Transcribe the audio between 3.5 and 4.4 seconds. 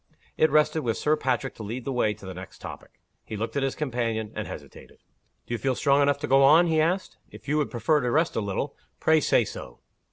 at his companion,